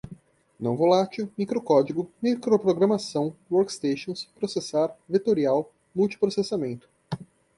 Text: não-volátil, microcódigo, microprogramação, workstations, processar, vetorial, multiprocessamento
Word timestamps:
não-volátil, 0.59 1.31
microcódigo, 1.37 2.11
microprogramação, 2.19 3.35
workstations, 3.51 4.25
processar, 4.33 4.97
vetorial, 5.07 5.71
multiprocessamento 5.93 6.89